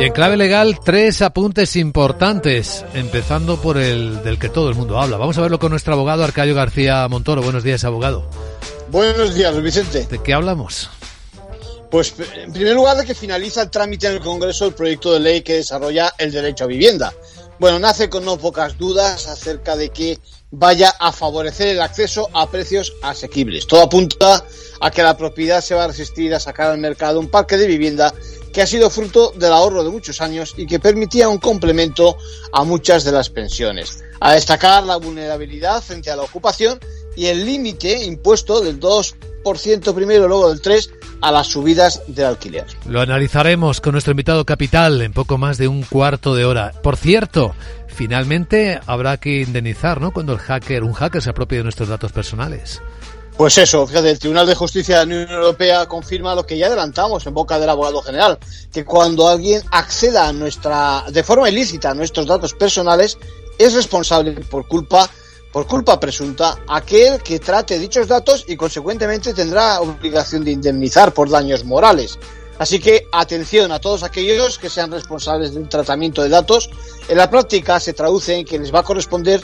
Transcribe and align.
Y 0.00 0.04
en 0.04 0.14
clave 0.14 0.38
legal, 0.38 0.80
tres 0.82 1.20
apuntes 1.20 1.76
importantes, 1.76 2.86
empezando 2.94 3.60
por 3.60 3.76
el 3.76 4.22
del 4.24 4.38
que 4.38 4.48
todo 4.48 4.70
el 4.70 4.74
mundo 4.74 4.98
habla. 4.98 5.18
Vamos 5.18 5.36
a 5.36 5.42
verlo 5.42 5.58
con 5.58 5.72
nuestro 5.72 5.92
abogado 5.92 6.24
Arcayo 6.24 6.54
García 6.54 7.06
Montoro. 7.06 7.42
Buenos 7.42 7.64
días, 7.64 7.84
abogado. 7.84 8.24
Buenos 8.88 9.34
días, 9.34 9.60
Vicente. 9.60 10.06
¿De 10.06 10.22
qué 10.22 10.32
hablamos? 10.32 10.88
Pues 11.90 12.14
en 12.34 12.50
primer 12.50 12.76
lugar 12.76 12.96
de 12.96 13.04
que 13.04 13.14
finaliza 13.14 13.60
el 13.60 13.70
trámite 13.70 14.06
en 14.06 14.14
el 14.14 14.20
Congreso 14.20 14.64
el 14.64 14.72
proyecto 14.72 15.12
de 15.12 15.20
ley 15.20 15.42
que 15.42 15.56
desarrolla 15.56 16.14
el 16.16 16.32
derecho 16.32 16.64
a 16.64 16.68
vivienda. 16.68 17.12
Bueno, 17.58 17.78
nace 17.78 18.08
con 18.08 18.24
no 18.24 18.38
pocas 18.38 18.78
dudas 18.78 19.26
acerca 19.26 19.76
de 19.76 19.90
que 19.90 20.18
vaya 20.50 20.94
a 20.98 21.12
favorecer 21.12 21.68
el 21.68 21.82
acceso 21.82 22.30
a 22.32 22.50
precios 22.50 22.94
asequibles. 23.02 23.66
Todo 23.66 23.82
apunta 23.82 24.42
a 24.80 24.90
que 24.90 25.02
la 25.02 25.18
propiedad 25.18 25.60
se 25.60 25.74
va 25.74 25.84
a 25.84 25.88
resistir 25.88 26.34
a 26.34 26.40
sacar 26.40 26.70
al 26.70 26.78
mercado 26.78 27.20
un 27.20 27.28
parque 27.28 27.58
de 27.58 27.66
vivienda 27.66 28.14
que 28.52 28.62
ha 28.62 28.66
sido 28.66 28.90
fruto 28.90 29.32
del 29.36 29.52
ahorro 29.52 29.84
de 29.84 29.90
muchos 29.90 30.20
años 30.20 30.54
y 30.56 30.66
que 30.66 30.80
permitía 30.80 31.28
un 31.28 31.38
complemento 31.38 32.16
a 32.52 32.64
muchas 32.64 33.04
de 33.04 33.12
las 33.12 33.30
pensiones. 33.30 34.02
A 34.20 34.34
destacar 34.34 34.84
la 34.84 34.96
vulnerabilidad 34.96 35.82
frente 35.82 36.10
a 36.10 36.16
la 36.16 36.22
ocupación 36.22 36.78
y 37.16 37.26
el 37.26 37.44
límite 37.44 38.04
impuesto 38.04 38.60
del 38.60 38.78
2% 38.80 39.94
primero, 39.94 40.28
luego 40.28 40.50
del 40.50 40.60
3% 40.60 40.90
a 41.22 41.32
las 41.32 41.48
subidas 41.48 42.02
del 42.06 42.26
alquiler. 42.26 42.64
Lo 42.86 43.00
analizaremos 43.00 43.80
con 43.80 43.92
nuestro 43.92 44.12
invitado 44.12 44.44
capital 44.44 45.02
en 45.02 45.12
poco 45.12 45.38
más 45.38 45.58
de 45.58 45.68
un 45.68 45.82
cuarto 45.82 46.34
de 46.34 46.44
hora. 46.44 46.72
Por 46.82 46.96
cierto, 46.96 47.54
finalmente 47.88 48.80
habrá 48.86 49.18
que 49.18 49.42
indemnizar, 49.42 50.00
¿no? 50.00 50.12
Cuando 50.12 50.32
el 50.32 50.38
hacker, 50.38 50.82
un 50.82 50.94
hacker 50.94 51.20
se 51.20 51.30
apropie 51.30 51.58
de 51.58 51.64
nuestros 51.64 51.88
datos 51.88 52.12
personales. 52.12 52.80
Pues 53.36 53.56
eso, 53.56 53.86
fíjate, 53.86 54.10
el 54.10 54.18
Tribunal 54.18 54.46
de 54.46 54.54
Justicia 54.54 54.98
de 54.98 55.06
la 55.06 55.14
Unión 55.14 55.30
Europea 55.30 55.86
confirma 55.86 56.34
lo 56.34 56.44
que 56.44 56.58
ya 56.58 56.66
adelantamos 56.66 57.26
en 57.26 57.32
boca 57.32 57.58
del 57.58 57.70
abogado 57.70 58.02
general, 58.02 58.38
que 58.70 58.84
cuando 58.84 59.28
alguien 59.28 59.62
acceda 59.70 60.28
a 60.28 60.32
nuestra, 60.32 61.04
de 61.10 61.22
forma 61.22 61.48
ilícita 61.48 61.90
a 61.90 61.94
nuestros 61.94 62.26
datos 62.26 62.52
personales, 62.52 63.16
es 63.58 63.74
responsable 63.74 64.32
por 64.32 64.66
culpa 64.68 65.08
por 65.52 65.66
culpa 65.66 65.98
presunta 65.98 66.60
aquel 66.68 67.20
que 67.22 67.40
trate 67.40 67.78
dichos 67.78 68.06
datos 68.06 68.44
y 68.46 68.56
consecuentemente 68.56 69.34
tendrá 69.34 69.80
obligación 69.80 70.44
de 70.44 70.52
indemnizar 70.52 71.12
por 71.12 71.28
daños 71.28 71.64
morales. 71.64 72.18
Así 72.58 72.78
que 72.78 73.06
atención 73.10 73.72
a 73.72 73.80
todos 73.80 74.02
aquellos 74.02 74.58
que 74.58 74.68
sean 74.68 74.92
responsables 74.92 75.54
del 75.54 75.68
tratamiento 75.68 76.22
de 76.22 76.28
datos. 76.28 76.70
En 77.08 77.16
la 77.16 77.30
práctica 77.30 77.80
se 77.80 77.94
traduce 77.94 78.36
en 78.36 78.44
que 78.44 78.58
les 78.58 78.72
va 78.72 78.80
a 78.80 78.84
corresponder 78.84 79.40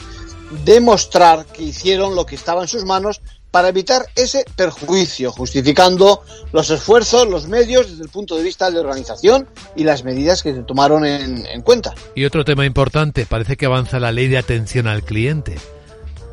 demostrar 0.63 1.45
que 1.45 1.63
hicieron 1.63 2.15
lo 2.15 2.25
que 2.25 2.35
estaba 2.35 2.61
en 2.61 2.67
sus 2.67 2.85
manos 2.85 3.21
para 3.51 3.69
evitar 3.69 4.05
ese 4.15 4.45
perjuicio, 4.55 5.31
justificando 5.31 6.21
los 6.51 6.69
esfuerzos, 6.69 7.27
los 7.27 7.47
medios 7.47 7.89
desde 7.89 8.03
el 8.03 8.09
punto 8.09 8.35
de 8.35 8.43
vista 8.43 8.67
de 8.67 8.73
la 8.73 8.81
organización 8.81 9.47
y 9.75 9.83
las 9.83 10.03
medidas 10.03 10.43
que 10.43 10.53
se 10.53 10.63
tomaron 10.63 11.05
en, 11.05 11.45
en 11.45 11.61
cuenta. 11.61 11.93
Y 12.15 12.25
otro 12.25 12.45
tema 12.45 12.65
importante, 12.65 13.25
parece 13.25 13.57
que 13.57 13.65
avanza 13.65 13.99
la 13.99 14.11
ley 14.11 14.27
de 14.27 14.37
atención 14.37 14.87
al 14.87 15.03
cliente. 15.03 15.57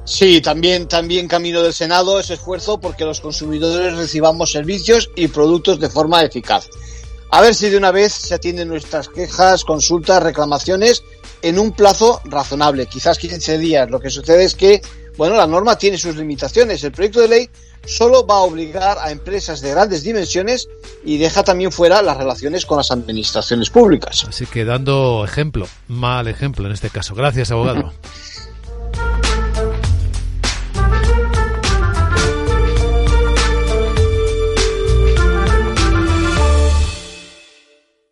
Sí, 0.05 0.43
también, 0.43 0.87
también 0.87 1.29
camino 1.29 1.63
del 1.63 1.73
Senado 1.73 2.21
ese 2.21 2.35
esfuerzo 2.35 2.79
porque 2.79 3.07
los 3.07 3.21
consumidores 3.21 3.97
recibamos 3.97 4.53
servicios 4.53 5.11
y 5.17 5.29
productos 5.29 5.81
de 5.81 5.89
forma 5.89 6.23
eficaz. 6.23 6.69
A 7.31 7.41
ver 7.41 7.55
si 7.55 7.71
de 7.71 7.79
una 7.79 7.91
vez 7.91 8.13
se 8.13 8.35
atienden 8.35 8.69
nuestras 8.69 9.09
quejas, 9.09 9.65
consultas, 9.65 10.23
reclamaciones 10.23 11.03
en 11.43 11.59
un 11.59 11.73
plazo 11.73 12.21
razonable, 12.25 12.87
quizás 12.87 13.19
15 13.19 13.59
días. 13.59 13.91
Lo 13.91 13.99
que 13.99 14.11
sucede 14.11 14.45
es 14.45 14.55
que, 14.55 14.83
bueno, 15.17 15.37
la 15.37 15.47
norma 15.47 15.77
tiene 15.77 15.99
sus 15.99 16.17
limitaciones. 16.17 16.83
El 16.85 16.93
proyecto 16.93 17.21
de 17.21 17.29
ley 17.29 17.51
solo 17.87 18.27
va 18.27 18.37
a 18.37 18.41
obligar 18.41 18.99
a 18.99 19.11
empresas 19.11 19.61
de 19.61 19.71
grandes 19.71 20.03
dimensiones 20.03 20.69
y 21.05 21.19
deja 21.19 21.43
también 21.43 21.71
fuera 21.71 22.03
las 22.03 22.17
relaciones 22.17 22.67
con 22.67 22.79
las 22.79 22.91
administraciones 22.91 23.71
públicas. 23.71 24.25
Así 24.29 24.47
que 24.47 24.65
dando 24.65 25.25
ejemplo, 25.25 25.69
mal 25.89 26.29
ejemplo 26.29 26.67
en 26.67 26.73
este 26.73 26.91
caso. 26.91 27.15
Gracias, 27.15 27.51
abogado. 27.51 27.93